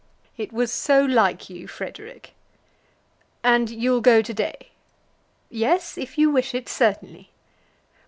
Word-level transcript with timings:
"It 0.35 0.51
was 0.51 0.71
so 0.73 1.03
like 1.05 1.47
you, 1.47 1.67
Frederic." 1.67 2.33
"And 3.43 3.69
you'll 3.69 4.01
go 4.01 4.23
to 4.23 4.33
day?" 4.33 4.69
"Yes; 5.47 5.95
if 5.95 6.17
you 6.17 6.31
wish 6.31 6.55
it, 6.55 6.67
certainly." 6.67 7.29